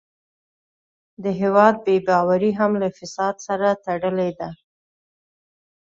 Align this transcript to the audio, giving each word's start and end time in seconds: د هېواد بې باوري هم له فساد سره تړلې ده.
د 1.23 1.25
هېواد 1.39 1.75
بې 1.85 1.95
باوري 2.07 2.51
هم 2.59 2.71
له 2.81 2.89
فساد 2.97 3.35
سره 3.47 3.67
تړلې 3.85 4.29
ده. 4.39 4.49